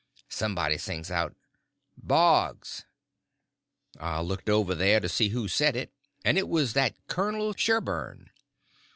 Somebody 0.29 0.79
sings 0.79 1.11
out: 1.11 1.35
"Boggs!" 1.95 2.85
I 3.99 4.19
looked 4.21 4.49
over 4.49 4.73
there 4.73 4.99
to 4.99 5.07
see 5.07 5.29
who 5.29 5.47
said 5.47 5.75
it, 5.75 5.93
and 6.25 6.39
it 6.39 6.49
was 6.49 6.73
that 6.73 6.95
Colonel 7.07 7.53
Sherburn. 7.53 8.31